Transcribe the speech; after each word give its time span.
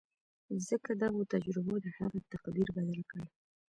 ځکه 0.67 0.91
دغو 1.03 1.21
تجربو 1.33 1.75
د 1.85 1.87
هغه 1.97 2.19
تقدير 2.31 2.67
بدل 2.77 3.01
کړ. 3.11 3.21